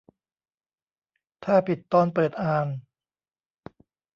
[1.43, 2.67] ถ้าผิดตอนเปิดอ่าน